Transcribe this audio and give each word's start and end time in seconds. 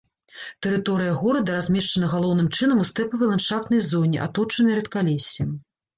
Тэрыторыя 0.65 1.11
горада 1.23 1.57
размешчана 1.57 2.09
галоўным 2.15 2.47
чынам 2.57 2.77
у 2.85 2.85
стэпавай 2.93 3.27
ландшафтнай 3.33 3.81
зоне, 3.91 4.17
аточанай 4.29 4.73
рэдкалессем. 4.81 5.49